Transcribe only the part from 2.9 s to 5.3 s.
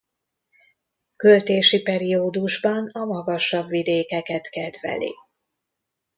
magasabb vidékeket kedveli.